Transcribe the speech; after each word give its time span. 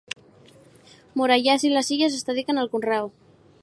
Morellàs 1.21 1.67
i 1.69 1.73
les 1.75 1.93
Illes 1.97 2.19
es 2.21 2.29
dediquen 2.31 2.63
al 2.65 2.75
conreu. 2.77 3.13